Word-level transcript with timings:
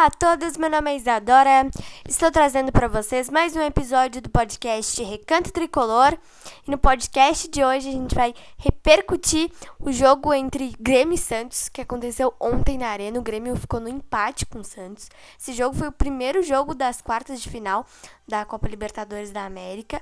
Olá 0.00 0.06
a 0.06 0.10
todos, 0.10 0.56
meu 0.56 0.70
nome 0.70 0.92
é 0.92 0.96
Isadora. 0.96 1.70
Estou 2.08 2.30
trazendo 2.30 2.72
para 2.72 2.88
vocês 2.88 3.28
mais 3.28 3.54
um 3.54 3.60
episódio 3.60 4.22
do 4.22 4.30
podcast 4.30 5.02
Recanto 5.02 5.52
Tricolor. 5.52 6.16
E 6.66 6.70
no 6.70 6.78
podcast 6.78 7.46
de 7.46 7.62
hoje 7.62 7.90
a 7.90 7.92
gente 7.92 8.14
vai 8.14 8.34
repercutir 8.56 9.52
o 9.78 9.92
jogo 9.92 10.32
entre 10.32 10.72
Grêmio 10.80 11.16
e 11.16 11.18
Santos, 11.18 11.68
que 11.68 11.82
aconteceu 11.82 12.32
ontem 12.40 12.78
na 12.78 12.88
Arena. 12.88 13.18
O 13.18 13.22
Grêmio 13.22 13.54
ficou 13.56 13.78
no 13.78 13.90
empate 13.90 14.46
com 14.46 14.60
o 14.60 14.64
Santos. 14.64 15.10
Esse 15.38 15.52
jogo 15.52 15.76
foi 15.76 15.88
o 15.88 15.92
primeiro 15.92 16.42
jogo 16.42 16.74
das 16.74 17.02
quartas 17.02 17.42
de 17.42 17.50
final 17.50 17.84
da 18.26 18.42
Copa 18.46 18.68
Libertadores 18.68 19.30
da 19.30 19.44
América. 19.44 20.00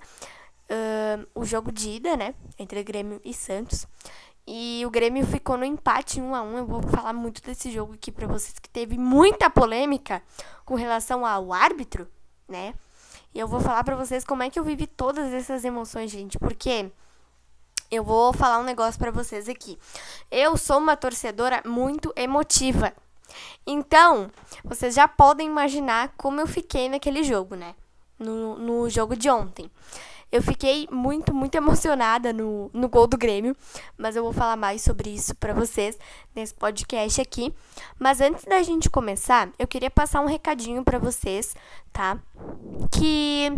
Uh, 0.70 1.26
o 1.34 1.44
jogo 1.44 1.72
de 1.72 1.88
ida, 1.88 2.16
né? 2.16 2.36
Entre 2.56 2.84
Grêmio 2.84 3.20
e 3.24 3.34
Santos. 3.34 3.84
E 4.50 4.82
o 4.86 4.90
Grêmio 4.90 5.26
ficou 5.26 5.58
no 5.58 5.64
empate 5.66 6.22
1 6.22 6.34
a 6.34 6.40
1 6.40 6.56
Eu 6.56 6.66
vou 6.66 6.80
falar 6.80 7.12
muito 7.12 7.42
desse 7.42 7.70
jogo 7.70 7.92
aqui 7.92 8.10
para 8.10 8.26
vocês, 8.26 8.58
que 8.58 8.70
teve 8.70 8.96
muita 8.96 9.50
polêmica 9.50 10.22
com 10.64 10.74
relação 10.74 11.26
ao 11.26 11.52
árbitro, 11.52 12.08
né? 12.48 12.72
E 13.34 13.38
eu 13.38 13.46
vou 13.46 13.60
falar 13.60 13.84
para 13.84 13.94
vocês 13.94 14.24
como 14.24 14.42
é 14.42 14.48
que 14.48 14.58
eu 14.58 14.64
vivi 14.64 14.86
todas 14.86 15.34
essas 15.34 15.66
emoções, 15.66 16.10
gente, 16.10 16.38
porque 16.38 16.90
eu 17.90 18.02
vou 18.02 18.32
falar 18.32 18.58
um 18.58 18.62
negócio 18.62 18.98
para 18.98 19.10
vocês 19.10 19.50
aqui. 19.50 19.78
Eu 20.30 20.56
sou 20.56 20.78
uma 20.78 20.96
torcedora 20.96 21.62
muito 21.66 22.10
emotiva. 22.16 22.94
Então, 23.66 24.30
vocês 24.64 24.94
já 24.94 25.06
podem 25.06 25.46
imaginar 25.46 26.14
como 26.16 26.40
eu 26.40 26.46
fiquei 26.46 26.88
naquele 26.88 27.22
jogo, 27.22 27.54
né? 27.54 27.74
No, 28.18 28.56
no 28.58 28.88
jogo 28.88 29.14
de 29.14 29.28
ontem. 29.28 29.70
Eu 30.30 30.42
fiquei 30.42 30.86
muito, 30.90 31.34
muito 31.34 31.54
emocionada 31.54 32.32
no, 32.32 32.70
no 32.72 32.88
gol 32.88 33.06
do 33.06 33.16
Grêmio, 33.16 33.56
mas 33.96 34.14
eu 34.14 34.22
vou 34.22 34.32
falar 34.32 34.56
mais 34.56 34.82
sobre 34.82 35.10
isso 35.10 35.34
para 35.34 35.54
vocês 35.54 35.98
nesse 36.34 36.54
podcast 36.54 37.20
aqui. 37.20 37.54
Mas 37.98 38.20
antes 38.20 38.44
da 38.44 38.62
gente 38.62 38.90
começar, 38.90 39.50
eu 39.58 39.66
queria 39.66 39.90
passar 39.90 40.20
um 40.20 40.26
recadinho 40.26 40.84
para 40.84 40.98
vocês, 40.98 41.54
tá? 41.92 42.18
Que 42.92 43.50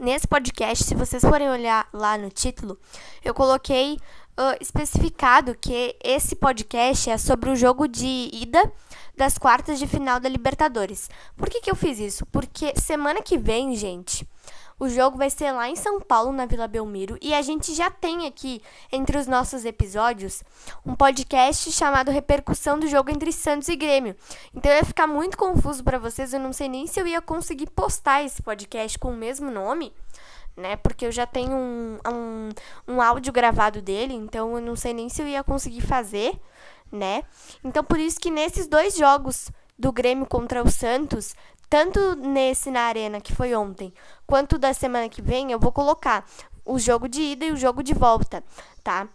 nesse 0.00 0.26
podcast, 0.26 0.84
se 0.84 0.94
vocês 0.94 1.22
forem 1.24 1.48
olhar 1.48 1.88
lá 1.92 2.18
no 2.18 2.28
título, 2.28 2.78
eu 3.24 3.32
coloquei 3.32 3.98
uh, 4.38 4.56
especificado 4.60 5.54
que 5.54 5.96
esse 6.02 6.34
podcast 6.36 7.10
é 7.10 7.18
sobre 7.18 7.50
o 7.50 7.56
jogo 7.56 7.86
de 7.86 8.30
ida 8.32 8.72
das 9.16 9.38
quartas 9.38 9.78
de 9.78 9.86
final 9.86 10.18
da 10.18 10.28
Libertadores. 10.28 11.08
Por 11.36 11.48
que, 11.48 11.60
que 11.60 11.70
eu 11.70 11.76
fiz 11.76 11.98
isso? 11.98 12.26
Porque 12.26 12.74
semana 12.76 13.22
que 13.22 13.38
vem, 13.38 13.76
gente, 13.76 14.28
o 14.78 14.88
jogo 14.88 15.16
vai 15.16 15.30
ser 15.30 15.52
lá 15.52 15.68
em 15.68 15.76
São 15.76 16.00
Paulo, 16.00 16.32
na 16.32 16.46
Vila 16.46 16.66
Belmiro, 16.66 17.16
e 17.20 17.32
a 17.34 17.42
gente 17.42 17.74
já 17.74 17.90
tem 17.90 18.26
aqui 18.26 18.60
entre 18.90 19.16
os 19.16 19.26
nossos 19.26 19.64
episódios 19.64 20.42
um 20.84 20.94
podcast 20.94 21.70
chamado 21.72 22.10
Repercussão 22.10 22.78
do 22.78 22.86
jogo 22.86 23.10
entre 23.10 23.32
Santos 23.32 23.68
e 23.68 23.76
Grêmio. 23.76 24.16
Então 24.54 24.72
ia 24.72 24.84
ficar 24.84 25.06
muito 25.06 25.36
confuso 25.36 25.82
para 25.82 25.98
vocês, 25.98 26.32
eu 26.32 26.40
não 26.40 26.52
sei 26.52 26.68
nem 26.68 26.86
se 26.86 27.00
eu 27.00 27.06
ia 27.06 27.20
conseguir 27.20 27.70
postar 27.70 28.22
esse 28.22 28.42
podcast 28.42 28.98
com 28.98 29.10
o 29.10 29.16
mesmo 29.16 29.50
nome, 29.50 29.92
né? 30.56 30.76
Porque 30.76 31.06
eu 31.06 31.12
já 31.12 31.26
tenho 31.26 31.52
um, 31.52 31.98
um, 32.06 32.48
um 32.88 33.02
áudio 33.02 33.32
gravado 33.32 33.82
dele, 33.82 34.14
então 34.14 34.56
eu 34.56 34.62
não 34.62 34.76
sei 34.76 34.92
nem 34.92 35.08
se 35.08 35.22
eu 35.22 35.26
ia 35.26 35.42
conseguir 35.42 35.80
fazer, 35.80 36.38
né? 36.90 37.22
Então 37.62 37.82
por 37.82 37.98
isso 37.98 38.20
que 38.20 38.30
nesses 38.30 38.66
dois 38.66 38.96
jogos 38.96 39.50
do 39.78 39.92
Grêmio 39.92 40.26
contra 40.26 40.62
o 40.62 40.70
Santos, 40.70 41.34
tanto 41.74 42.14
nesse 42.14 42.70
na 42.70 42.82
arena 42.82 43.20
que 43.20 43.34
foi 43.34 43.52
ontem, 43.52 43.92
quanto 44.24 44.56
da 44.56 44.72
semana 44.72 45.08
que 45.08 45.20
vem, 45.20 45.50
eu 45.50 45.58
vou 45.58 45.72
colocar 45.72 46.24
o 46.64 46.78
jogo 46.78 47.08
de 47.08 47.20
ida 47.20 47.46
e 47.46 47.50
o 47.50 47.56
jogo 47.56 47.82
de 47.82 47.92
volta, 47.92 48.44
tá? 48.84 49.08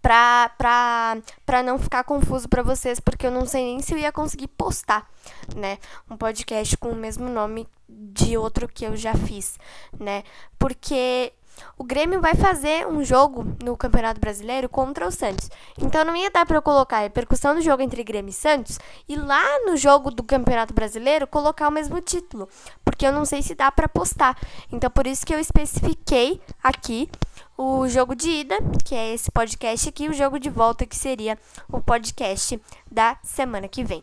Pra, 0.00 0.50
pra, 0.56 1.18
pra 1.44 1.62
não 1.62 1.78
ficar 1.78 2.02
confuso 2.02 2.48
para 2.48 2.62
vocês, 2.62 2.98
porque 2.98 3.26
eu 3.26 3.30
não 3.30 3.44
sei 3.44 3.64
nem 3.64 3.82
se 3.82 3.92
eu 3.92 3.98
ia 3.98 4.10
conseguir 4.10 4.46
postar, 4.46 5.06
né? 5.54 5.76
Um 6.10 6.16
podcast 6.16 6.74
com 6.78 6.88
o 6.88 6.96
mesmo 6.96 7.28
nome 7.28 7.68
de 7.86 8.34
outro 8.38 8.66
que 8.66 8.86
eu 8.86 8.96
já 8.96 9.12
fiz, 9.14 9.58
né? 10.00 10.24
Porque 10.58 11.34
o 11.76 11.84
Grêmio 11.84 12.20
vai 12.20 12.34
fazer 12.34 12.86
um 12.86 13.04
jogo 13.04 13.44
no 13.62 13.76
Campeonato 13.76 14.20
Brasileiro 14.20 14.68
contra 14.68 15.06
o 15.06 15.10
Santos. 15.10 15.50
Então 15.78 16.04
não 16.04 16.16
ia 16.16 16.30
dar 16.30 16.46
para 16.46 16.56
eu 16.56 16.62
colocar 16.62 16.98
a 16.98 17.02
repercussão 17.02 17.54
do 17.54 17.60
jogo 17.60 17.82
entre 17.82 18.04
Grêmio 18.04 18.30
e 18.30 18.32
Santos 18.32 18.78
e 19.08 19.16
lá 19.16 19.60
no 19.66 19.76
jogo 19.76 20.10
do 20.10 20.22
Campeonato 20.22 20.72
Brasileiro 20.72 21.26
colocar 21.26 21.68
o 21.68 21.72
mesmo 21.72 22.00
título, 22.00 22.48
porque 22.84 23.06
eu 23.06 23.12
não 23.12 23.24
sei 23.24 23.42
se 23.42 23.54
dá 23.54 23.70
para 23.70 23.88
postar. 23.88 24.38
Então 24.70 24.90
por 24.90 25.06
isso 25.06 25.26
que 25.26 25.34
eu 25.34 25.38
especifiquei 25.38 26.40
aqui 26.62 27.08
o 27.56 27.88
jogo 27.88 28.14
de 28.14 28.28
ida, 28.28 28.56
que 28.84 28.94
é 28.94 29.12
esse 29.14 29.30
podcast 29.30 29.88
aqui, 29.88 30.08
o 30.08 30.12
jogo 30.12 30.38
de 30.38 30.50
volta 30.50 30.86
que 30.86 30.96
seria 30.96 31.38
o 31.70 31.80
podcast 31.80 32.60
da 32.90 33.16
semana 33.22 33.68
que 33.68 33.84
vem. 33.84 34.02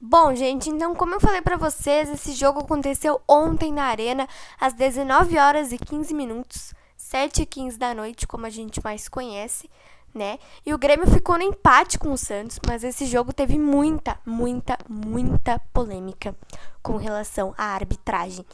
Bom, 0.00 0.32
gente, 0.32 0.70
então 0.70 0.94
como 0.94 1.16
eu 1.16 1.20
falei 1.20 1.42
para 1.42 1.56
vocês, 1.56 2.08
esse 2.08 2.32
jogo 2.32 2.60
aconteceu 2.60 3.20
ontem 3.26 3.72
na 3.72 3.86
Arena, 3.86 4.28
às 4.60 4.72
19 4.72 5.36
horas 5.36 5.72
e 5.72 5.78
15 5.78 6.14
minutos, 6.14 6.72
7 6.96 7.42
e 7.42 7.46
15 7.46 7.76
da 7.76 7.92
noite, 7.92 8.24
como 8.24 8.46
a 8.46 8.50
gente 8.50 8.80
mais 8.84 9.08
conhece, 9.08 9.68
né? 10.14 10.38
E 10.64 10.72
o 10.72 10.78
Grêmio 10.78 11.08
ficou 11.08 11.36
no 11.36 11.42
empate 11.42 11.98
com 11.98 12.12
o 12.12 12.16
Santos, 12.16 12.60
mas 12.64 12.84
esse 12.84 13.06
jogo 13.06 13.32
teve 13.32 13.58
muita, 13.58 14.16
muita, 14.24 14.78
muita 14.88 15.58
polêmica 15.72 16.32
com 16.80 16.96
relação 16.96 17.52
à 17.58 17.74
arbitragem. 17.74 18.46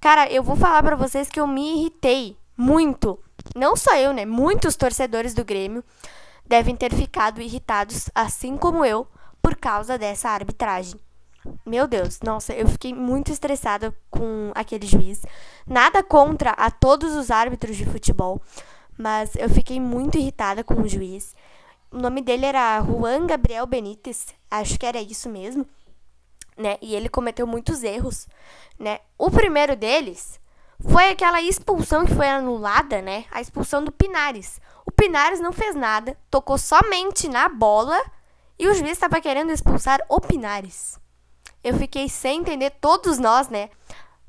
Cara, 0.00 0.30
eu 0.30 0.44
vou 0.44 0.54
falar 0.54 0.82
para 0.84 0.94
vocês 0.94 1.28
que 1.28 1.40
eu 1.40 1.46
me 1.48 1.80
irritei 1.80 2.36
muito. 2.56 3.18
Não 3.56 3.74
só 3.74 3.96
eu, 3.96 4.12
né? 4.12 4.24
Muitos 4.24 4.76
torcedores 4.76 5.34
do 5.34 5.44
Grêmio 5.44 5.82
devem 6.46 6.76
ter 6.76 6.94
ficado 6.94 7.42
irritados, 7.42 8.08
assim 8.14 8.56
como 8.56 8.84
eu, 8.84 9.08
por 9.44 9.54
causa 9.56 9.98
dessa 9.98 10.30
arbitragem. 10.30 10.98
Meu 11.66 11.86
Deus, 11.86 12.18
nossa, 12.24 12.54
eu 12.54 12.66
fiquei 12.66 12.94
muito 12.94 13.30
estressada 13.30 13.94
com 14.10 14.50
aquele 14.54 14.86
juiz. 14.86 15.20
Nada 15.66 16.02
contra 16.02 16.52
a 16.52 16.70
todos 16.70 17.14
os 17.14 17.30
árbitros 17.30 17.76
de 17.76 17.84
futebol, 17.84 18.40
mas 18.96 19.36
eu 19.36 19.50
fiquei 19.50 19.78
muito 19.78 20.16
irritada 20.16 20.64
com 20.64 20.80
o 20.80 20.88
juiz. 20.88 21.36
O 21.92 21.98
nome 21.98 22.22
dele 22.22 22.46
era 22.46 22.82
Juan 22.82 23.26
Gabriel 23.26 23.66
Benítez, 23.66 24.28
acho 24.50 24.78
que 24.78 24.86
era 24.86 25.02
isso 25.02 25.28
mesmo, 25.28 25.66
né? 26.56 26.78
E 26.80 26.94
ele 26.94 27.10
cometeu 27.10 27.46
muitos 27.46 27.82
erros, 27.82 28.26
né? 28.78 29.00
O 29.18 29.30
primeiro 29.30 29.76
deles 29.76 30.40
foi 30.88 31.10
aquela 31.10 31.42
expulsão 31.42 32.06
que 32.06 32.14
foi 32.14 32.30
anulada, 32.30 33.02
né? 33.02 33.26
A 33.30 33.42
expulsão 33.42 33.84
do 33.84 33.92
Pinares. 33.92 34.58
O 34.86 34.90
Pinares 34.90 35.38
não 35.38 35.52
fez 35.52 35.76
nada, 35.76 36.16
tocou 36.30 36.56
somente 36.56 37.28
na 37.28 37.46
bola 37.46 38.02
e 38.58 38.68
o 38.68 38.74
juiz 38.74 38.92
estava 38.92 39.20
querendo 39.20 39.52
expulsar 39.52 40.00
o 40.08 40.20
Pinares. 40.20 40.98
Eu 41.62 41.74
fiquei 41.76 42.08
sem 42.08 42.40
entender, 42.40 42.70
todos 42.80 43.18
nós, 43.18 43.48
né? 43.48 43.70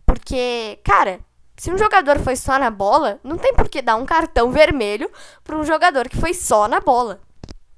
Porque, 0.05 0.79
cara, 0.83 1.19
se 1.57 1.71
um 1.71 1.77
jogador 1.77 2.19
foi 2.19 2.35
só 2.35 2.59
na 2.59 2.69
bola, 2.69 3.19
não 3.23 3.37
tem 3.37 3.53
por 3.53 3.69
que 3.69 3.81
dar 3.81 3.95
um 3.95 4.05
cartão 4.05 4.51
vermelho 4.51 5.09
para 5.43 5.57
um 5.57 5.63
jogador 5.63 6.09
que 6.09 6.17
foi 6.17 6.33
só 6.33 6.67
na 6.67 6.79
bola, 6.79 7.21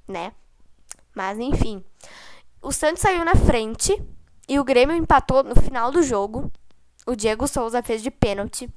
né? 0.08 0.32
Mas 1.14 1.40
enfim. 1.40 1.84
O 2.62 2.72
Santos 2.72 3.02
saiu 3.02 3.24
na 3.24 3.36
frente 3.36 4.00
e 4.48 4.60
o 4.60 4.64
Grêmio 4.64 4.96
empatou 4.96 5.44
no 5.44 5.56
final 5.56 5.92
do 5.92 6.02
jogo. 6.02 6.52
O 7.06 7.16
Diego 7.16 7.48
Souza 7.48 7.82
fez 7.82 8.02
de 8.02 8.12
pênalti. 8.12 8.70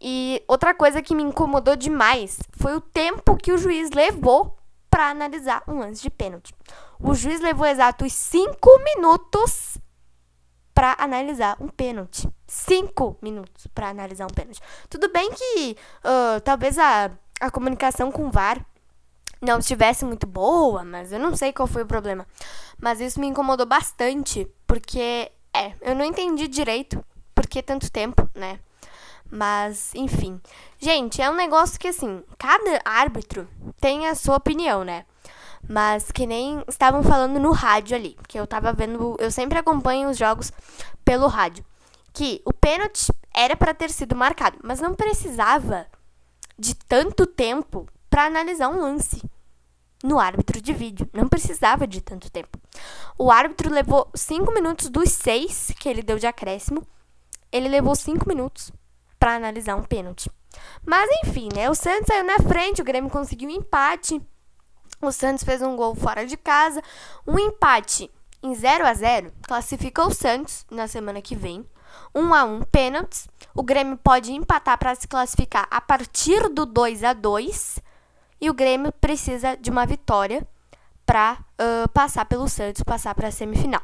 E 0.00 0.42
outra 0.48 0.74
coisa 0.74 1.00
que 1.00 1.14
me 1.14 1.22
incomodou 1.22 1.76
demais 1.76 2.38
foi 2.52 2.74
o 2.76 2.80
tempo 2.80 3.36
que 3.36 3.52
o 3.52 3.58
juiz 3.58 3.90
levou 3.90 4.56
para 4.94 5.10
analisar 5.10 5.60
um 5.66 5.80
lance 5.80 6.00
de 6.00 6.08
pênalti. 6.08 6.54
O 7.00 7.16
juiz 7.16 7.40
levou 7.40 7.66
exatos 7.66 8.12
5 8.12 8.54
minutos 8.94 9.76
para 10.72 10.94
analisar 11.00 11.56
um 11.60 11.66
pênalti. 11.66 12.28
5 12.46 13.18
minutos 13.20 13.66
para 13.74 13.88
analisar 13.88 14.24
um 14.24 14.32
pênalti. 14.32 14.60
Tudo 14.88 15.10
bem 15.10 15.32
que 15.32 15.76
uh, 16.04 16.40
talvez 16.42 16.78
a, 16.78 17.10
a 17.40 17.50
comunicação 17.50 18.12
com 18.12 18.28
o 18.28 18.30
VAR 18.30 18.64
não 19.42 19.58
estivesse 19.58 20.04
muito 20.04 20.28
boa, 20.28 20.84
mas 20.84 21.10
eu 21.10 21.18
não 21.18 21.34
sei 21.34 21.52
qual 21.52 21.66
foi 21.66 21.82
o 21.82 21.86
problema. 21.86 22.24
Mas 22.80 23.00
isso 23.00 23.18
me 23.18 23.26
incomodou 23.26 23.66
bastante, 23.66 24.48
porque, 24.64 25.28
é, 25.52 25.72
eu 25.80 25.96
não 25.96 26.04
entendi 26.04 26.46
direito 26.46 27.04
por 27.34 27.48
que 27.48 27.60
tanto 27.64 27.90
tempo, 27.90 28.30
né? 28.32 28.60
Mas, 29.34 29.90
enfim. 29.96 30.40
Gente, 30.78 31.20
é 31.20 31.28
um 31.28 31.34
negócio 31.34 31.76
que, 31.76 31.88
assim, 31.88 32.22
cada 32.38 32.80
árbitro 32.84 33.48
tem 33.80 34.06
a 34.06 34.14
sua 34.14 34.36
opinião, 34.36 34.84
né? 34.84 35.04
Mas 35.68 36.12
que 36.12 36.24
nem 36.24 36.62
estavam 36.68 37.02
falando 37.02 37.40
no 37.40 37.50
rádio 37.50 37.96
ali. 37.96 38.16
Que 38.28 38.38
eu 38.38 38.46
tava 38.46 38.72
vendo. 38.72 39.16
Eu 39.18 39.32
sempre 39.32 39.58
acompanho 39.58 40.08
os 40.08 40.16
jogos 40.16 40.52
pelo 41.04 41.26
rádio. 41.26 41.64
Que 42.12 42.40
o 42.44 42.52
pênalti 42.52 43.10
era 43.34 43.56
para 43.56 43.74
ter 43.74 43.90
sido 43.90 44.14
marcado, 44.14 44.56
mas 44.62 44.80
não 44.80 44.94
precisava 44.94 45.84
de 46.56 46.76
tanto 46.76 47.26
tempo 47.26 47.88
para 48.08 48.26
analisar 48.26 48.68
um 48.68 48.80
lance 48.80 49.20
no 50.04 50.20
árbitro 50.20 50.60
de 50.60 50.72
vídeo. 50.72 51.10
Não 51.12 51.26
precisava 51.26 51.88
de 51.88 52.00
tanto 52.00 52.30
tempo. 52.30 52.56
O 53.18 53.32
árbitro 53.32 53.68
levou 53.68 54.08
cinco 54.14 54.52
minutos 54.52 54.88
dos 54.88 55.10
seis 55.10 55.72
que 55.80 55.88
ele 55.88 56.04
deu 56.04 56.20
de 56.20 56.26
acréscimo. 56.28 56.86
Ele 57.50 57.68
levou 57.68 57.96
cinco 57.96 58.28
minutos 58.28 58.70
para 59.24 59.36
analisar 59.36 59.74
um 59.74 59.82
pênalti. 59.82 60.30
Mas 60.84 61.08
enfim, 61.24 61.48
né? 61.54 61.70
O 61.70 61.74
Santos 61.74 62.08
saiu 62.08 62.24
na 62.24 62.40
frente, 62.40 62.82
o 62.82 62.84
Grêmio 62.84 63.08
conseguiu 63.08 63.48
um 63.48 63.52
empate. 63.52 64.20
O 65.00 65.10
Santos 65.10 65.42
fez 65.42 65.62
um 65.62 65.74
gol 65.76 65.94
fora 65.94 66.26
de 66.26 66.36
casa. 66.36 66.82
Um 67.26 67.38
empate 67.38 68.10
em 68.42 68.54
0 68.54 68.86
a 68.86 68.92
0 68.92 69.32
classifica 69.40 70.06
o 70.06 70.10
Santos 70.10 70.66
na 70.70 70.86
semana 70.86 71.22
que 71.22 71.34
vem. 71.34 71.66
1 72.14 72.34
a 72.34 72.44
1 72.44 72.62
pênaltis. 72.64 73.26
O 73.54 73.62
Grêmio 73.62 73.96
pode 73.96 74.30
empatar 74.30 74.76
para 74.76 74.94
se 74.94 75.08
classificar 75.08 75.66
a 75.70 75.80
partir 75.80 76.50
do 76.50 76.66
2 76.66 77.02
a 77.02 77.14
2 77.14 77.78
e 78.42 78.50
o 78.50 78.54
Grêmio 78.54 78.92
precisa 78.92 79.56
de 79.56 79.70
uma 79.70 79.86
vitória 79.86 80.46
para 81.06 81.38
uh, 81.60 81.88
passar 81.90 82.24
pelo 82.24 82.48
Santos, 82.48 82.82
passar 82.82 83.14
para 83.14 83.28
a 83.28 83.30
semifinal. 83.30 83.82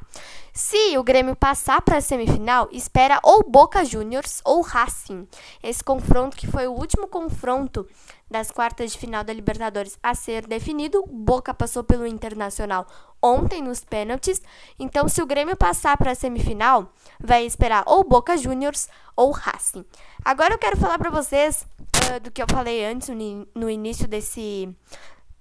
Se 0.53 0.97
o 0.99 1.03
Grêmio 1.03 1.37
passar 1.37 1.81
para 1.83 1.99
a 1.99 2.01
semifinal, 2.01 2.69
espera 2.73 3.21
ou 3.23 3.49
Boca 3.49 3.85
Juniors 3.85 4.41
ou 4.45 4.63
Racing. 4.63 5.29
Esse 5.63 5.83
confronto 5.85 6.37
que 6.37 6.47
foi 6.47 6.67
o 6.67 6.73
último 6.73 7.07
confronto 7.07 7.87
das 8.31 8.51
quartas 8.51 8.93
de 8.93 8.99
final 8.99 9.23
da 9.23 9.33
Libertadores 9.33 9.99
a 10.03 10.15
ser 10.15 10.47
definido. 10.47 11.05
Boca 11.07 11.53
passou 11.53 11.85
pelo 11.85 12.07
Internacional 12.07 12.87
ontem 13.23 13.63
nos 13.63 13.85
pênaltis. 13.85 14.41
Então, 14.79 15.09
se 15.09 15.21
o 15.21 15.27
Grêmio 15.27 15.57
passar 15.57 15.97
para 15.97 16.13
a 16.13 16.15
semifinal, 16.15 16.93
vai 17.21 17.45
esperar 17.45 17.85
ou 17.87 18.03
Boca 18.03 18.37
Juniors 18.37 18.89
ou 19.15 19.31
Racing. 19.31 19.85
Agora 20.25 20.55
eu 20.55 20.59
quero 20.59 20.77
falar 20.77 20.99
para 20.99 21.11
vocês 21.11 21.67
uh, 22.15 22.21
do 22.21 22.31
que 22.31 22.43
eu 22.43 22.47
falei 22.51 22.85
antes 22.85 23.09
no, 23.55 23.71
início 23.71 24.09
desse 24.09 24.75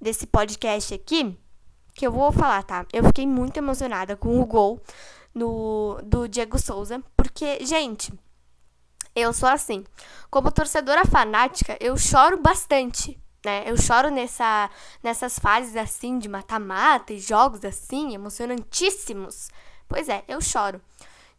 desse 0.01 0.25
podcast 0.25 0.93
aqui 0.93 1.37
que 1.93 2.05
eu 2.05 2.11
vou 2.11 2.31
falar, 2.31 2.63
tá? 2.63 2.85
Eu 2.93 3.03
fiquei 3.05 3.27
muito 3.27 3.57
emocionada 3.57 4.15
com 4.15 4.39
o 4.39 4.45
gol 4.45 4.81
no, 5.33 5.99
do 6.03 6.27
Diego 6.27 6.57
Souza, 6.57 7.01
porque, 7.15 7.63
gente, 7.65 8.11
eu 9.15 9.33
sou 9.33 9.49
assim. 9.49 9.83
Como 10.29 10.51
torcedora 10.51 11.05
fanática, 11.05 11.77
eu 11.79 11.97
choro 11.97 12.41
bastante, 12.41 13.19
né? 13.43 13.63
Eu 13.65 13.77
choro 13.77 14.09
nessa, 14.09 14.69
nessas 15.03 15.39
fases 15.39 15.75
assim 15.75 16.19
de 16.19 16.29
mata-mata 16.29 17.13
e 17.13 17.19
jogos 17.19 17.63
assim, 17.65 18.13
emocionantíssimos. 18.13 19.49
Pois 19.87 20.09
é, 20.09 20.23
eu 20.27 20.41
choro. 20.41 20.81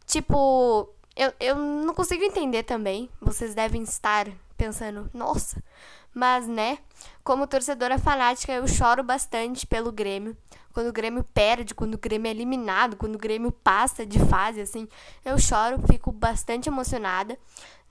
Tipo, 0.05 0.89
eu, 1.15 1.33
eu 1.39 1.55
não 1.55 1.93
consigo 1.93 2.23
entender 2.23 2.63
também. 2.63 3.09
Vocês 3.21 3.55
devem 3.55 3.83
estar 3.83 4.27
pensando, 4.57 5.09
nossa, 5.13 5.63
mas, 6.13 6.47
né, 6.47 6.77
como 7.23 7.47
torcedora 7.47 7.97
fanática, 7.97 8.51
eu 8.51 8.67
choro 8.67 9.03
bastante 9.03 9.65
pelo 9.65 9.91
Grêmio. 9.91 10.35
Quando 10.73 10.87
o 10.87 10.93
Grêmio 10.93 11.23
perde, 11.23 11.75
quando 11.75 11.95
o 11.95 11.97
Grêmio 11.97 12.27
é 12.27 12.31
eliminado, 12.31 12.95
quando 12.95 13.15
o 13.15 13.19
Grêmio 13.19 13.51
passa 13.51 14.05
de 14.05 14.19
fase, 14.19 14.61
assim, 14.61 14.87
eu 15.23 15.37
choro, 15.37 15.79
fico 15.87 16.11
bastante 16.11 16.69
emocionada, 16.69 17.37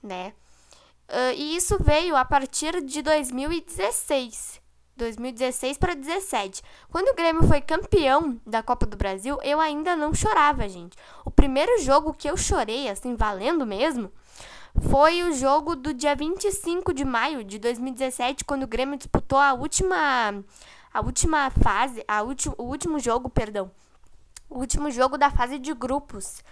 né? 0.01 0.33
Uh, 1.07 1.35
e 1.35 1.55
isso 1.55 1.77
veio 1.81 2.15
a 2.15 2.23
partir 2.23 2.81
de 2.81 3.01
2016. 3.01 4.61
2016 4.95 5.77
para 5.77 5.93
17. 5.93 6.61
Quando 6.89 7.09
o 7.09 7.15
Grêmio 7.15 7.43
foi 7.43 7.59
campeão 7.59 8.39
da 8.45 8.61
Copa 8.61 8.85
do 8.85 8.97
Brasil, 8.97 9.37
eu 9.43 9.59
ainda 9.59 9.95
não 9.95 10.13
chorava, 10.13 10.67
gente. 10.69 10.97
O 11.25 11.31
primeiro 11.31 11.81
jogo 11.81 12.13
que 12.13 12.29
eu 12.29 12.37
chorei, 12.37 12.87
assim, 12.87 13.15
valendo 13.15 13.65
mesmo, 13.65 14.11
foi 14.79 15.23
o 15.23 15.33
jogo 15.33 15.75
do 15.75 15.93
dia 15.93 16.15
25 16.15 16.93
de 16.93 17.03
maio 17.03 17.43
de 17.43 17.59
2017, 17.59 18.45
quando 18.45 18.63
o 18.63 18.67
Grêmio 18.67 18.97
disputou 18.97 19.37
a 19.37 19.53
última 19.53 20.43
a 20.93 20.99
última 20.99 21.49
fase, 21.49 22.03
a 22.07 22.21
ulti, 22.21 22.49
o 22.57 22.63
último 22.63 22.99
jogo, 22.99 23.29
perdão. 23.29 23.71
O 24.49 24.59
último 24.59 24.91
jogo 24.91 25.17
da 25.17 25.29
fase 25.31 25.57
de 25.57 25.73
grupos 25.73 26.43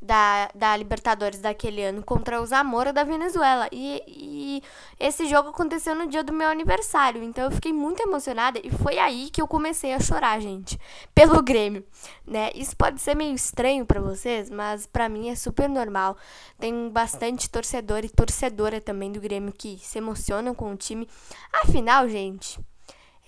da, 0.00 0.50
da 0.54 0.76
Libertadores 0.76 1.40
daquele 1.40 1.82
ano 1.82 2.02
contra 2.02 2.40
o 2.40 2.46
Zamora 2.46 2.92
da 2.92 3.04
Venezuela. 3.04 3.68
E, 3.70 4.02
e 4.06 4.62
esse 4.98 5.26
jogo 5.26 5.50
aconteceu 5.50 5.94
no 5.94 6.06
dia 6.06 6.24
do 6.24 6.32
meu 6.32 6.48
aniversário. 6.48 7.22
Então 7.22 7.44
eu 7.44 7.50
fiquei 7.50 7.72
muito 7.72 8.02
emocionada 8.02 8.58
e 8.62 8.70
foi 8.70 8.98
aí 8.98 9.28
que 9.30 9.42
eu 9.42 9.46
comecei 9.46 9.92
a 9.92 10.00
chorar, 10.00 10.40
gente, 10.40 10.78
pelo 11.14 11.42
Grêmio, 11.42 11.84
né? 12.26 12.50
Isso 12.54 12.74
pode 12.76 13.00
ser 13.00 13.14
meio 13.14 13.34
estranho 13.34 13.84
para 13.84 14.00
vocês, 14.00 14.48
mas 14.48 14.86
para 14.86 15.08
mim 15.08 15.28
é 15.28 15.34
super 15.34 15.68
normal. 15.68 16.16
Tem 16.58 16.88
bastante 16.88 17.50
torcedor 17.50 18.04
e 18.04 18.08
torcedora 18.08 18.80
também 18.80 19.12
do 19.12 19.20
Grêmio 19.20 19.52
que 19.52 19.78
se 19.82 19.98
emocionam 19.98 20.54
com 20.54 20.72
o 20.72 20.76
time. 20.76 21.06
Afinal, 21.52 22.08
gente, 22.08 22.58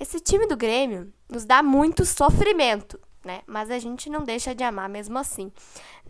esse 0.01 0.21
time 0.21 0.47
do 0.47 0.57
Grêmio 0.57 1.13
nos 1.29 1.45
dá 1.45 1.63
muito 1.63 2.07
sofrimento 2.07 2.99
né? 3.25 3.43
Mas 3.47 3.71
a 3.71 3.79
gente 3.79 4.11
não 4.11 4.25
deixa 4.25 4.55
de 4.55 4.65
amar 4.65 4.89
mesmo 4.89 5.19
assim, 5.19 5.53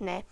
né? 0.01 0.25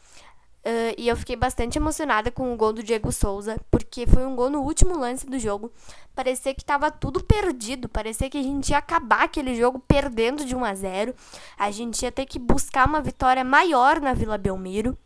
Uh, 0.60 0.92
e 0.98 1.08
eu 1.08 1.16
fiquei 1.16 1.36
bastante 1.36 1.78
emocionada 1.78 2.30
com 2.30 2.52
o 2.52 2.56
gol 2.56 2.70
do 2.70 2.82
Diego 2.82 3.10
Souza, 3.10 3.58
porque 3.70 4.06
foi 4.06 4.26
um 4.26 4.36
gol 4.36 4.50
no 4.50 4.60
último 4.60 4.96
lance 4.96 5.26
do 5.26 5.38
jogo. 5.38 5.72
Parecia 6.14 6.54
que 6.54 6.60
estava 6.60 6.90
tudo 6.90 7.24
perdido, 7.24 7.88
parecia 7.88 8.28
que 8.28 8.36
a 8.36 8.42
gente 8.42 8.68
ia 8.68 8.76
acabar 8.76 9.22
aquele 9.22 9.54
jogo 9.54 9.78
perdendo 9.78 10.44
de 10.44 10.54
1 10.54 10.64
a 10.64 10.74
0. 10.74 11.14
A 11.58 11.70
gente 11.70 12.02
ia 12.02 12.12
ter 12.12 12.26
que 12.26 12.38
buscar 12.38 12.86
uma 12.86 13.00
vitória 13.00 13.42
maior 13.42 14.00
na 14.00 14.12
Vila 14.12 14.36
Belmiro. 14.36 14.98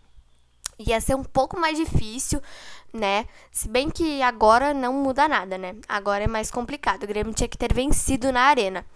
Ia 0.76 1.00
ser 1.00 1.14
um 1.14 1.22
pouco 1.22 1.58
mais 1.58 1.78
difícil, 1.78 2.42
né? 2.94 3.26
Se 3.50 3.68
bem 3.68 3.90
que 3.90 4.22
agora 4.22 4.72
não 4.72 4.92
muda 4.92 5.26
nada, 5.26 5.58
né? 5.58 5.74
Agora 5.88 6.22
é 6.22 6.28
mais 6.28 6.50
complicado. 6.50 7.02
O 7.02 7.06
Grêmio 7.06 7.34
tinha 7.34 7.48
que 7.48 7.58
ter 7.58 7.74
vencido 7.74 8.30
na 8.32 8.42
arena. 8.42 8.86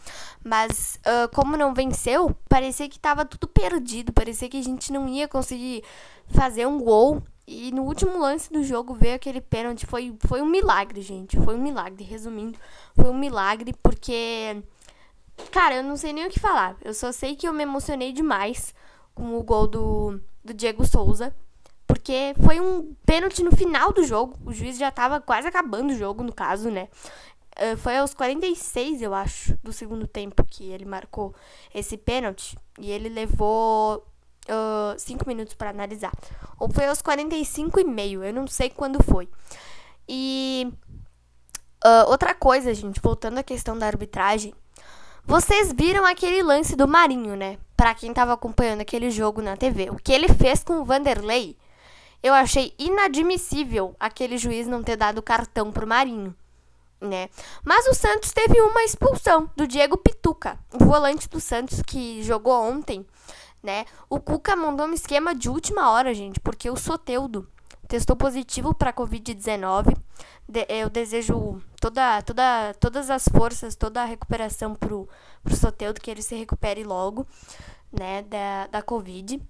Mas, 0.43 1.01
uh, 1.05 1.29
como 1.35 1.57
não 1.57 1.75
venceu, 1.75 2.35
parecia 2.49 2.89
que 2.89 2.99
tava 2.99 3.25
tudo 3.25 3.49
perdido. 3.49 4.13
Parecia 4.13 4.49
que 4.49 4.59
a 4.59 4.63
gente 4.63 4.93
não 4.93 5.09
ia 5.09 5.27
conseguir 5.27 5.83
fazer 6.29 6.65
um 6.65 6.79
gol. 6.79 7.21
E 7.45 7.73
no 7.73 7.83
último 7.83 8.19
lance 8.19 8.53
do 8.53 8.63
jogo 8.63 8.95
veio 8.95 9.17
aquele 9.17 9.41
pênalti. 9.41 9.85
Foi, 9.85 10.17
foi 10.21 10.41
um 10.41 10.47
milagre, 10.47 11.03
gente. 11.03 11.37
Foi 11.41 11.57
um 11.57 11.63
milagre. 11.63 12.05
Resumindo, 12.05 12.57
foi 12.95 13.11
um 13.11 13.19
milagre 13.19 13.75
porque. 13.83 14.63
Cara, 15.51 15.77
eu 15.77 15.83
não 15.83 15.97
sei 15.97 16.13
nem 16.13 16.27
o 16.27 16.31
que 16.31 16.39
falar. 16.39 16.77
Eu 16.83 16.95
só 16.95 17.11
sei 17.11 17.35
que 17.35 17.49
eu 17.49 17.53
me 17.53 17.65
emocionei 17.65 18.13
demais 18.13 18.73
com 19.15 19.37
o 19.37 19.43
gol 19.43 19.67
do, 19.67 20.21
do 20.45 20.55
Diego 20.55 20.87
Souza. 20.87 21.35
Porque 21.89 22.35
foi 22.45 22.61
um 22.61 22.95
pênalti 23.07 23.43
no 23.43 23.51
final 23.51 23.93
do 23.95 24.05
jogo. 24.05 24.37
O 24.45 24.53
juiz 24.53 24.77
já 24.77 24.91
tava 24.91 25.21
quase 25.23 25.49
acabando 25.49 25.91
o 25.91 25.97
jogo, 25.97 26.23
no 26.23 26.33
caso, 26.33 26.71
né? 26.71 26.89
Uh, 27.59 27.77
foi 27.79 27.97
aos 27.97 28.13
46, 28.13 29.01
eu 29.01 29.15
acho, 29.15 29.59
do 29.65 29.73
segundo 29.73 30.07
tempo 30.07 30.45
que 30.49 30.71
ele 30.71 30.85
marcou 30.85 31.35
esse 31.75 31.97
pênalti. 31.97 32.57
E 32.79 32.91
ele 32.91 33.09
levou 33.09 34.07
5 34.99 35.25
uh, 35.25 35.27
minutos 35.27 35.55
para 35.55 35.71
analisar. 35.71 36.13
Ou 36.61 36.71
foi 36.71 36.87
aos 36.87 37.01
45 37.01 37.81
e 37.81 37.85
meio, 37.85 38.23
eu 38.23 38.35
não 38.35 38.47
sei 38.47 38.69
quando 38.69 39.03
foi. 39.03 39.27
E 40.07 40.71
uh, 41.85 42.11
outra 42.11 42.35
coisa, 42.35 42.73
gente, 42.75 43.01
voltando 43.01 43.39
à 43.39 43.43
questão 43.43 43.79
da 43.79 43.87
arbitragem, 43.87 44.55
vocês 45.25 45.73
viram 45.73 46.07
aquele 46.07 46.43
lance 46.43 46.77
do 46.77 46.87
Marinho, 46.87 47.35
né? 47.35 47.59
Pra 47.77 47.95
quem 47.95 48.13
tava 48.13 48.35
acompanhando 48.35 48.83
aquele 48.83 49.11
jogo 49.11 49.43
na 49.43 49.57
TV. 49.57 49.91
O 49.91 49.97
que 49.97 50.13
ele 50.13 50.29
fez 50.29 50.63
com 50.63 50.81
o 50.81 50.85
Vanderlei, 50.85 51.57
eu 52.23 52.35
achei 52.35 52.75
inadmissível 52.79 53.95
aquele 53.99 54.39
juiz 54.39 54.67
não 54.67 54.83
ter 54.83 54.97
dado 54.97 55.23
cartão 55.23 55.71
pro 55.71 55.87
Marinho, 55.87 56.35
né? 57.01 57.29
Mas 57.65 57.87
o 57.87 57.95
Santos 57.95 58.33
teve 58.33 58.61
uma 58.61 58.83
expulsão 58.83 59.51
do 59.57 59.67
Diego 59.67 59.97
Pituca, 59.97 60.59
o 60.73 60.85
volante 60.85 61.29
do 61.29 61.41
Santos 61.41 61.83
que 61.83 62.23
jogou 62.23 62.61
ontem, 62.61 63.07
né? 63.63 63.85
O 64.09 64.21
Cuca 64.21 64.57
mandou 64.57 64.87
um 64.87 64.93
esquema 64.93 65.35
de 65.35 65.49
última 65.49 65.91
hora, 65.91 66.15
gente, 66.15 66.41
porque 66.41 66.71
o 66.71 66.77
Soteudo 66.77 67.49
testou 67.87 68.15
positivo 68.15 68.75
para 68.75 68.93
Covid-19. 68.93 69.97
De, 70.47 70.67
eu 70.69 70.91
desejo 70.91 71.61
toda, 71.81 72.23
toda, 72.23 72.75
todas 72.75 73.11
as 73.11 73.27
forças, 73.29 73.75
toda 73.75 74.03
a 74.03 74.05
recuperação 74.05 74.75
pro, 74.75 75.09
pro 75.43 75.57
Soteudo, 75.57 76.01
que 76.01 76.11
ele 76.11 76.23
se 76.23 76.35
recupere 76.37 76.85
logo, 76.85 77.27
né, 77.93 78.23
da, 78.23 78.67
da 78.67 78.83
Covid. 78.83 79.41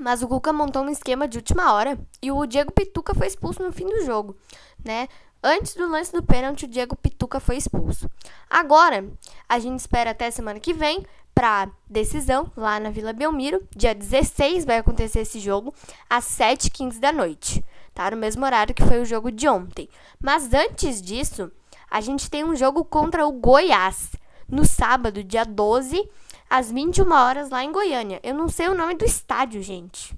Mas 0.00 0.22
o 0.22 0.28
Cuca 0.28 0.52
montou 0.52 0.82
um 0.82 0.88
esquema 0.88 1.26
de 1.26 1.38
última 1.38 1.72
hora 1.72 1.98
e 2.22 2.30
o 2.30 2.46
Diego 2.46 2.72
Pituca 2.72 3.14
foi 3.14 3.26
expulso 3.26 3.62
no 3.62 3.72
fim 3.72 3.86
do 3.86 4.04
jogo, 4.04 4.36
né? 4.84 5.08
Antes 5.42 5.74
do 5.74 5.88
lance 5.88 6.12
do 6.12 6.22
pênalti, 6.22 6.64
o 6.64 6.68
Diego 6.68 6.96
Pituca 6.96 7.38
foi 7.38 7.56
expulso. 7.56 8.10
Agora, 8.50 9.08
a 9.48 9.58
gente 9.58 9.78
espera 9.78 10.10
até 10.10 10.30
semana 10.30 10.58
que 10.58 10.74
vem 10.74 11.04
para 11.32 11.70
decisão 11.88 12.50
lá 12.56 12.80
na 12.80 12.90
Vila 12.90 13.12
Belmiro. 13.12 13.62
Dia 13.76 13.94
16 13.94 14.64
vai 14.64 14.78
acontecer 14.78 15.20
esse 15.20 15.38
jogo 15.38 15.72
às 16.10 16.24
7h15 16.24 16.98
da 16.98 17.12
noite, 17.12 17.64
tá? 17.94 18.10
No 18.10 18.16
mesmo 18.16 18.44
horário 18.44 18.74
que 18.74 18.82
foi 18.82 19.00
o 19.00 19.04
jogo 19.04 19.30
de 19.30 19.48
ontem. 19.48 19.88
Mas 20.20 20.52
antes 20.52 21.00
disso, 21.00 21.52
a 21.88 22.00
gente 22.00 22.28
tem 22.28 22.42
um 22.42 22.56
jogo 22.56 22.84
contra 22.84 23.24
o 23.24 23.32
Goiás 23.32 24.10
no 24.48 24.64
sábado, 24.64 25.22
dia 25.22 25.44
12, 25.44 26.10
às 26.48 26.70
21 26.70 27.10
horas 27.12 27.50
lá 27.50 27.62
em 27.62 27.72
Goiânia. 27.72 28.20
Eu 28.22 28.34
não 28.34 28.48
sei 28.48 28.68
o 28.68 28.74
nome 28.74 28.94
do 28.94 29.04
estádio, 29.04 29.62
gente. 29.62 30.16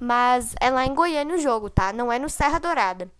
Mas 0.00 0.54
é 0.60 0.70
lá 0.70 0.86
em 0.86 0.94
Goiânia 0.94 1.34
o 1.34 1.40
jogo, 1.40 1.68
tá? 1.68 1.92
Não 1.92 2.12
é 2.12 2.18
no 2.18 2.28
Serra 2.28 2.58
Dourada. 2.58 3.10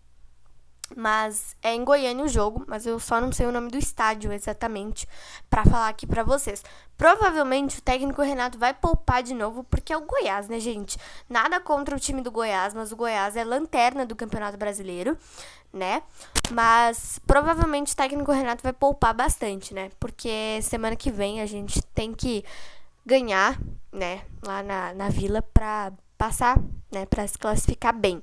Mas 0.96 1.54
é 1.62 1.74
em 1.74 1.84
Goiânia 1.84 2.24
o 2.24 2.28
jogo, 2.28 2.64
mas 2.66 2.86
eu 2.86 2.98
só 2.98 3.20
não 3.20 3.30
sei 3.30 3.46
o 3.46 3.52
nome 3.52 3.70
do 3.70 3.76
estádio 3.76 4.32
exatamente 4.32 5.06
para 5.50 5.64
falar 5.64 5.88
aqui 5.88 6.06
para 6.06 6.22
vocês. 6.22 6.64
Provavelmente 6.96 7.78
o 7.78 7.82
técnico 7.82 8.22
Renato 8.22 8.58
vai 8.58 8.72
poupar 8.72 9.22
de 9.22 9.34
novo, 9.34 9.62
porque 9.64 9.92
é 9.92 9.96
o 9.96 10.06
Goiás, 10.06 10.48
né, 10.48 10.58
gente? 10.58 10.98
Nada 11.28 11.60
contra 11.60 11.94
o 11.94 12.00
time 12.00 12.22
do 12.22 12.30
Goiás, 12.30 12.72
mas 12.72 12.90
o 12.90 12.96
Goiás 12.96 13.36
é 13.36 13.44
lanterna 13.44 14.06
do 14.06 14.16
Campeonato 14.16 14.56
Brasileiro, 14.56 15.16
né? 15.72 16.02
Mas 16.50 17.20
provavelmente 17.26 17.92
o 17.92 17.96
técnico 17.96 18.32
Renato 18.32 18.62
vai 18.62 18.72
poupar 18.72 19.14
bastante, 19.14 19.74
né? 19.74 19.90
Porque 20.00 20.60
semana 20.62 20.96
que 20.96 21.10
vem 21.10 21.40
a 21.40 21.46
gente 21.46 21.82
tem 21.94 22.12
que 22.12 22.44
ganhar, 23.04 23.58
né, 23.92 24.22
lá 24.42 24.62
na, 24.62 24.92
na 24.92 25.08
vila 25.08 25.40
pra 25.40 25.92
passar, 26.18 26.58
né, 26.92 27.06
pra 27.06 27.26
se 27.26 27.38
classificar 27.38 27.94
bem. 27.94 28.22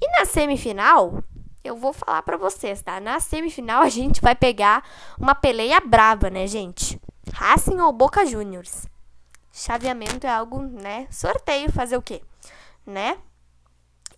E 0.00 0.18
na 0.18 0.26
semifinal, 0.26 1.22
eu 1.64 1.76
vou 1.76 1.92
falar 1.92 2.22
para 2.22 2.36
vocês, 2.36 2.82
tá? 2.82 3.00
Na 3.00 3.20
semifinal 3.20 3.82
a 3.82 3.88
gente 3.88 4.20
vai 4.20 4.34
pegar 4.34 4.84
uma 5.18 5.34
peleia 5.34 5.80
brava, 5.80 6.28
né, 6.28 6.46
gente? 6.46 7.00
Racing 7.32 7.80
ou 7.80 7.92
Boca 7.92 8.26
Juniors? 8.26 8.86
Chaveamento 9.52 10.26
é 10.26 10.30
algo, 10.30 10.60
né? 10.62 11.06
Sorteio 11.10 11.70
fazer 11.70 11.96
o 11.96 12.02
quê? 12.02 12.22
Né? 12.84 13.16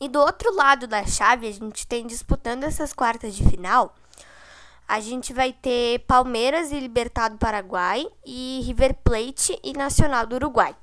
E 0.05 0.09
do 0.11 0.21
outro 0.21 0.55
lado 0.55 0.87
da 0.87 1.03
chave, 1.07 1.49
a 1.49 1.51
gente 1.51 1.87
tem 1.87 2.07
disputando 2.07 2.65
essas 2.65 2.93
quartas 2.93 3.35
de 3.35 3.43
final. 3.49 3.95
A 4.87 5.01
gente 5.01 5.33
vai 5.33 5.51
ter 5.51 6.01
Palmeiras 6.01 6.71
e 6.71 6.79
Libertado 6.79 7.39
Paraguai 7.39 8.07
e 8.23 8.61
River 8.67 8.97
Plate 9.03 9.59
e 9.65 9.73
Nacional 9.73 10.27
do 10.27 10.35
Uruguai. 10.35 10.77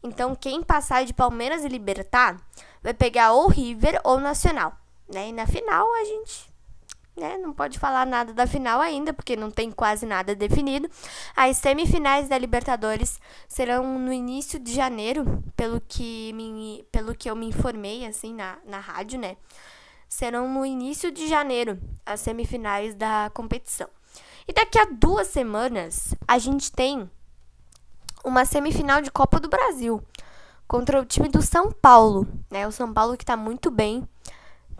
Então, 0.00 0.36
quem 0.36 0.62
passar 0.62 1.04
de 1.04 1.12
Palmeiras 1.12 1.64
e 1.64 1.68
Libertar 1.68 2.40
vai 2.80 2.94
pegar 2.94 3.32
ou 3.32 3.48
River 3.48 4.00
ou 4.04 4.20
Nacional. 4.20 4.72
Né? 5.12 5.30
E 5.30 5.32
na 5.32 5.44
final 5.44 5.92
a 5.94 6.04
gente 6.04 6.51
né, 7.22 7.38
não 7.38 7.52
pode 7.52 7.78
falar 7.78 8.04
nada 8.04 8.34
da 8.34 8.46
final 8.46 8.80
ainda, 8.80 9.12
porque 9.12 9.36
não 9.36 9.50
tem 9.50 9.70
quase 9.70 10.04
nada 10.04 10.34
definido. 10.34 10.88
As 11.36 11.56
semifinais 11.56 12.28
da 12.28 12.36
Libertadores 12.36 13.20
serão 13.48 13.98
no 13.98 14.12
início 14.12 14.58
de 14.58 14.74
janeiro, 14.74 15.42
pelo 15.56 15.80
que, 15.80 16.32
me, 16.32 16.84
pelo 16.90 17.14
que 17.14 17.30
eu 17.30 17.36
me 17.36 17.46
informei 17.46 18.04
assim 18.04 18.34
na, 18.34 18.58
na 18.66 18.80
rádio, 18.80 19.20
né? 19.20 19.36
Serão 20.08 20.48
no 20.48 20.66
início 20.66 21.12
de 21.12 21.28
janeiro 21.28 21.78
as 22.04 22.20
semifinais 22.20 22.94
da 22.94 23.30
competição. 23.32 23.88
E 24.46 24.52
daqui 24.52 24.78
a 24.78 24.84
duas 24.84 25.28
semanas 25.28 26.14
a 26.26 26.38
gente 26.38 26.72
tem 26.72 27.08
uma 28.24 28.44
semifinal 28.44 29.00
de 29.00 29.10
Copa 29.10 29.38
do 29.38 29.48
Brasil 29.48 30.02
contra 30.66 31.00
o 31.00 31.04
time 31.04 31.28
do 31.28 31.40
São 31.40 31.70
Paulo, 31.70 32.26
né? 32.50 32.66
O 32.66 32.72
São 32.72 32.92
Paulo 32.92 33.16
que 33.16 33.22
está 33.22 33.36
muito 33.36 33.70
bem 33.70 34.06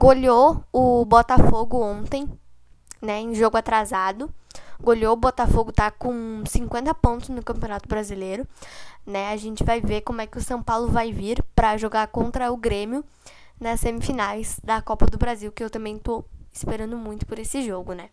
goleou 0.02 0.64
o 0.73 1.04
Botafogo 1.04 1.80
ontem, 1.80 2.28
né, 3.00 3.21
em 3.21 3.37
jogo 3.37 3.56
atrasado. 3.56 4.28
Goleou 4.80 5.12
o 5.12 5.16
Botafogo, 5.16 5.71
tá 5.71 5.92
com 5.92 6.42
50 6.44 6.92
pontos 6.94 7.28
no 7.28 7.40
Campeonato 7.40 7.88
Brasileiro, 7.88 8.44
né? 9.06 9.30
A 9.30 9.37
gente 9.37 9.62
vai 9.62 9.80
ver 9.80 10.00
como 10.00 10.21
é 10.21 10.26
que 10.26 10.37
o 10.37 10.42
São 10.42 10.61
Paulo 10.61 10.88
vai 10.88 11.12
vir 11.12 11.40
para 11.54 11.76
jogar 11.76 12.09
contra 12.09 12.50
o 12.50 12.56
Grêmio 12.56 13.04
nas 13.61 13.78
semifinais 13.78 14.59
da 14.64 14.82
Copa 14.82 15.06
do 15.06 15.16
Brasil, 15.16 15.52
que 15.52 15.62
eu 15.62 15.71
também 15.71 15.97
tô 15.97 16.25
esperando 16.52 16.97
muito 16.97 17.25
por 17.25 17.38
esse 17.38 17.62
jogo, 17.62 17.92
né? 17.92 18.11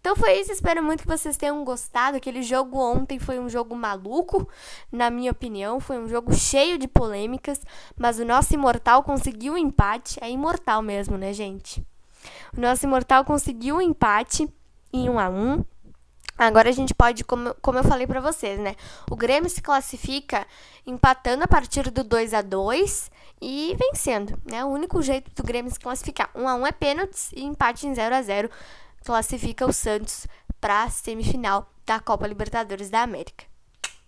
Então 0.00 0.16
foi 0.16 0.40
isso, 0.40 0.50
espero 0.50 0.82
muito 0.82 1.02
que 1.02 1.08
vocês 1.08 1.36
tenham 1.36 1.62
gostado. 1.62 2.16
Aquele 2.16 2.42
jogo 2.42 2.78
ontem 2.78 3.18
foi 3.18 3.38
um 3.38 3.48
jogo 3.48 3.76
maluco, 3.76 4.48
na 4.90 5.10
minha 5.10 5.30
opinião, 5.30 5.78
foi 5.78 5.98
um 5.98 6.08
jogo 6.08 6.32
cheio 6.34 6.78
de 6.78 6.88
polêmicas, 6.88 7.60
mas 7.96 8.18
o 8.18 8.24
nosso 8.24 8.54
imortal 8.54 9.02
conseguiu 9.02 9.52
o 9.52 9.56
um 9.56 9.58
empate, 9.58 10.18
é 10.22 10.30
imortal 10.30 10.80
mesmo, 10.80 11.18
né, 11.18 11.32
gente? 11.34 11.84
O 12.56 12.60
nosso 12.60 12.84
imortal 12.86 13.24
conseguiu 13.24 13.76
o 13.76 13.78
um 13.78 13.82
empate 13.82 14.48
em 14.92 15.08
1 15.08 15.12
um 15.12 15.18
a 15.18 15.28
1. 15.28 15.34
Um. 15.34 15.64
Agora 16.38 16.70
a 16.70 16.72
gente 16.72 16.94
pode, 16.94 17.22
como, 17.22 17.54
como 17.60 17.78
eu 17.78 17.84
falei 17.84 18.06
para 18.06 18.20
vocês, 18.20 18.58
né? 18.58 18.74
O 19.10 19.14
Grêmio 19.14 19.50
se 19.50 19.60
classifica 19.60 20.46
empatando 20.86 21.44
a 21.44 21.46
partir 21.46 21.90
do 21.90 22.02
2 22.02 22.32
a 22.32 22.40
2 22.40 23.10
e 23.42 23.76
vencendo, 23.78 24.40
né? 24.50 24.64
O 24.64 24.68
único 24.68 25.02
jeito 25.02 25.30
do 25.34 25.46
Grêmio 25.46 25.70
se 25.70 25.78
classificar. 25.78 26.30
1 26.34 26.48
a 26.48 26.54
1 26.54 26.66
é 26.66 26.72
pênaltis 26.72 27.30
e 27.32 27.44
empate 27.44 27.86
em 27.86 27.94
0 27.94 28.14
a 28.14 28.22
0 28.22 28.50
classifica 29.04 29.66
o 29.66 29.72
Santos 29.72 30.26
para 30.60 30.84
a 30.84 30.90
semifinal 30.90 31.70
da 31.86 31.98
Copa 32.00 32.26
Libertadores 32.26 32.90
da 32.90 33.02
América. 33.02 33.44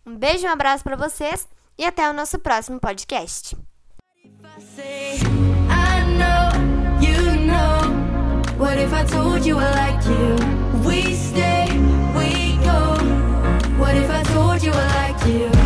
Um 0.05 0.17
beijo, 0.17 0.47
um 0.47 0.51
abraço 0.51 0.85
para 0.85 0.97
vocês 0.97 1.49
e 1.79 1.85
até 1.85 2.09
o 2.09 2.13
nosso 2.13 2.39
próximo 2.39 2.79
podcast. 2.79 3.57
What 8.59 8.79
if 8.79 8.93
I 8.93 9.05
told 9.05 9.45
you 9.45 9.59
I 9.59 9.71
like 9.75 10.07
you? 10.07 10.37
We 10.87 11.15
stay, 11.15 11.67
we 12.15 12.57
go. 12.63 12.95
What 13.77 13.97
if 13.97 14.09
I 14.09 14.23
told 14.23 14.63
you 14.63 14.73
I 14.73 14.87
like 14.95 15.27
you? 15.27 15.62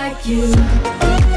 Like 0.00 0.24
you? 0.24 1.29